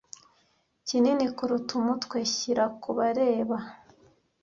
[0.87, 3.57] Kinini kuruta umutwe, shyira kubareba